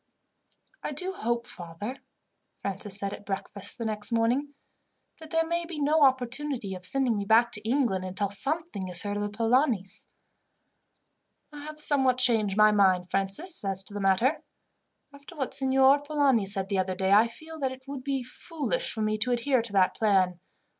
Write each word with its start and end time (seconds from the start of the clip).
"I 0.81 0.93
do 0.93 1.11
hope, 1.13 1.45
father," 1.45 1.99
Francis 2.63 2.97
said 2.97 3.13
at 3.13 3.23
breakfast 3.23 3.77
the 3.77 3.85
next 3.85 4.11
morning, 4.11 4.55
"that 5.19 5.29
there 5.29 5.45
may 5.45 5.63
be 5.63 5.79
no 5.79 6.01
opportunity 6.01 6.73
of 6.73 6.85
sending 6.85 7.15
me 7.15 7.23
back 7.23 7.51
to 7.51 7.61
England, 7.69 8.03
until 8.03 8.31
something 8.31 8.87
is 8.87 9.03
heard 9.03 9.15
of 9.17 9.21
the 9.21 9.29
Polanis." 9.29 10.07
"I 11.53 11.59
have 11.65 11.79
somewhat 11.79 12.17
changed 12.17 12.57
my 12.57 12.71
mind, 12.71 13.11
Francis, 13.11 13.63
as 13.63 13.83
to 13.83 13.93
that 13.93 13.99
matter. 13.99 14.41
After 15.13 15.35
what 15.35 15.53
Signor 15.53 15.99
Polani 16.01 16.47
said 16.47 16.69
the 16.69 16.79
other 16.79 16.95
day, 16.95 17.11
I 17.11 17.27
feel 17.27 17.59
that 17.59 17.71
it 17.71 17.85
would 17.87 18.03
be 18.03 18.23
foolish 18.23 18.91
for 18.91 19.03
me 19.03 19.19
to 19.19 19.31
adhere 19.31 19.61
to 19.61 19.73
that 19.73 19.95
plan. 19.95 20.39